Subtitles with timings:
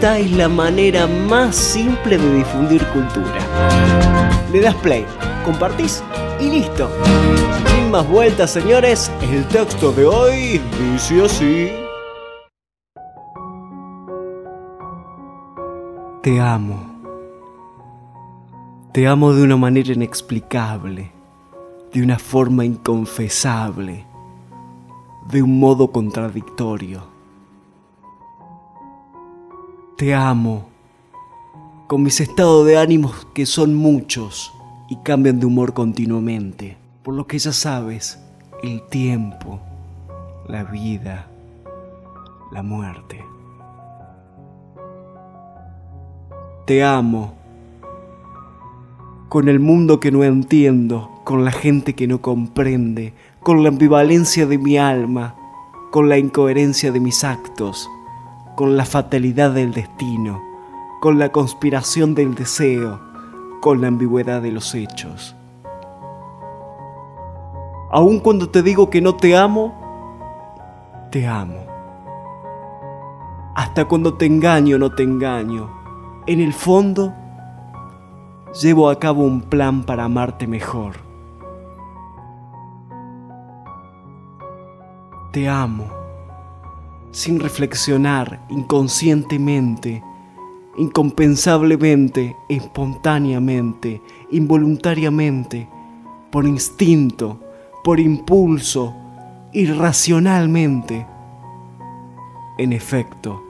[0.00, 3.38] Esta es la manera más simple de difundir cultura.
[4.50, 5.04] Le das play,
[5.44, 6.02] compartís
[6.40, 6.88] y listo.
[7.66, 10.58] Sin más vueltas, señores, el texto de hoy
[10.94, 11.68] dice así.
[16.22, 16.80] Te amo.
[18.92, 21.12] Te amo de una manera inexplicable,
[21.92, 24.06] de una forma inconfesable,
[25.30, 27.19] de un modo contradictorio
[30.00, 30.66] te amo,
[31.86, 34.50] con mis estados de ánimos que son muchos
[34.88, 38.18] y cambian de humor continuamente, por lo que ya sabes,
[38.62, 39.60] el tiempo,
[40.48, 41.26] la vida,
[42.50, 43.22] la muerte.
[46.66, 47.34] Te amo,
[49.28, 54.46] con el mundo que no entiendo, con la gente que no comprende, con la ambivalencia
[54.46, 55.34] de mi alma,
[55.90, 57.86] con la incoherencia de mis actos
[58.54, 60.42] con la fatalidad del destino,
[61.00, 63.00] con la conspiración del deseo,
[63.60, 65.36] con la ambigüedad de los hechos.
[67.90, 69.74] Aun cuando te digo que no te amo,
[71.10, 71.66] te amo.
[73.54, 75.68] Hasta cuando te engaño, no te engaño.
[76.26, 77.12] En el fondo,
[78.62, 80.96] llevo a cabo un plan para amarte mejor.
[85.32, 85.99] Te amo
[87.12, 90.02] sin reflexionar, inconscientemente,
[90.76, 95.68] incompensablemente, espontáneamente, involuntariamente,
[96.30, 97.40] por instinto,
[97.82, 98.94] por impulso,
[99.52, 101.06] irracionalmente.
[102.58, 103.42] En efecto,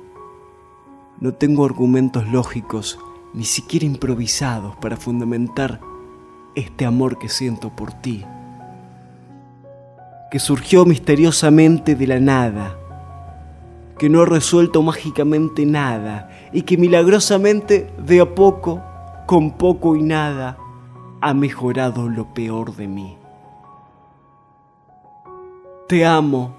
[1.20, 2.98] no tengo argumentos lógicos,
[3.34, 5.80] ni siquiera improvisados, para fundamentar
[6.54, 8.24] este amor que siento por ti,
[10.30, 12.79] que surgió misteriosamente de la nada
[14.00, 18.80] que no ha resuelto mágicamente nada y que milagrosamente de a poco,
[19.26, 20.56] con poco y nada,
[21.20, 23.18] ha mejorado lo peor de mí.
[25.86, 26.54] Te amo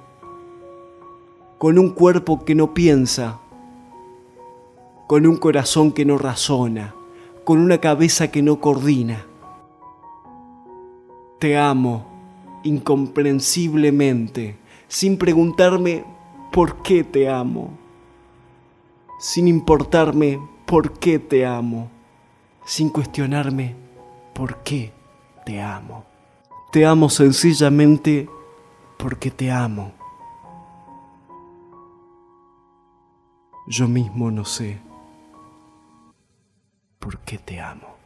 [1.57, 3.39] con un cuerpo que no piensa,
[5.07, 6.93] con un corazón que no razona,
[7.43, 9.25] con una cabeza que no coordina.
[11.39, 12.05] Te amo
[12.61, 16.20] incomprensiblemente, sin preguntarme
[16.51, 17.77] por qué te amo,
[19.19, 21.89] sin importarme por qué te amo,
[22.65, 23.75] sin cuestionarme
[24.33, 24.91] por qué
[25.45, 26.05] te amo.
[26.71, 28.29] Te amo sencillamente
[28.97, 29.91] porque te amo.
[33.67, 34.79] Yo mismo no sé
[36.99, 38.00] por qué te amo.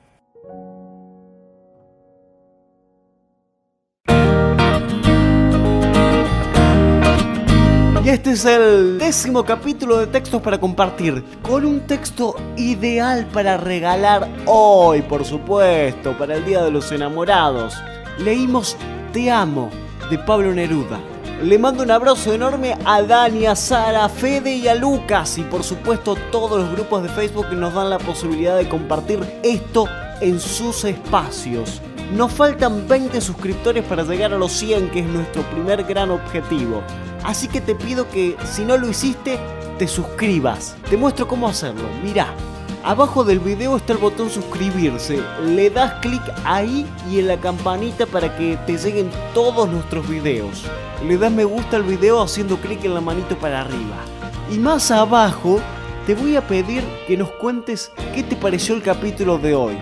[8.15, 14.29] Este es el décimo capítulo de textos para compartir, con un texto ideal para regalar
[14.45, 17.75] hoy, por supuesto, para el Día de los Enamorados.
[18.17, 18.77] Leímos
[19.11, 19.69] Te amo
[20.09, 20.97] de Pablo Neruda.
[21.43, 25.41] Le mando un abrazo enorme a Dani, a Sara, a Fede y a Lucas y
[25.41, 29.89] por supuesto todos los grupos de Facebook que nos dan la posibilidad de compartir esto
[30.21, 31.81] en sus espacios.
[32.13, 36.81] Nos faltan 20 suscriptores para llegar a los 100, que es nuestro primer gran objetivo.
[37.25, 39.39] Así que te pido que si no lo hiciste,
[39.79, 40.75] te suscribas.
[40.89, 41.83] Te muestro cómo hacerlo.
[42.03, 42.27] Mira,
[42.83, 45.19] abajo del video está el botón suscribirse.
[45.43, 50.63] Le das clic ahí y en la campanita para que te lleguen todos nuestros videos.
[51.05, 53.97] Le das me gusta al video haciendo clic en la manito para arriba.
[54.51, 55.59] Y más abajo
[56.05, 59.77] te voy a pedir que nos cuentes qué te pareció el capítulo de hoy.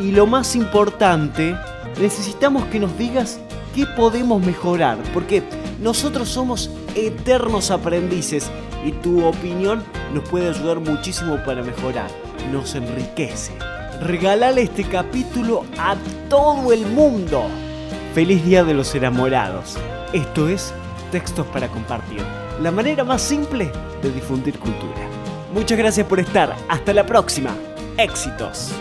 [0.00, 1.54] Y lo más importante,
[2.00, 3.38] necesitamos que nos digas
[3.74, 5.42] qué podemos mejorar, porque
[5.80, 8.50] nosotros somos eternos aprendices
[8.84, 9.84] y tu opinión
[10.14, 12.10] nos puede ayudar muchísimo para mejorar,
[12.50, 13.52] nos enriquece.
[14.00, 15.96] Regalale este capítulo a
[16.28, 17.46] todo el mundo.
[18.14, 19.76] Feliz Día de los Enamorados.
[20.12, 20.72] Esto es
[21.12, 22.22] Textos para Compartir,
[22.62, 23.70] la manera más simple
[24.02, 25.06] de difundir cultura.
[25.52, 26.54] Muchas gracias por estar.
[26.68, 27.50] Hasta la próxima.
[27.96, 28.72] Éxitos.